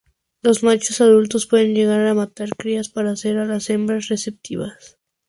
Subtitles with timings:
[0.41, 4.97] Los machos adultos pueden llegar a matar crías para hacer a las hembras receptivas.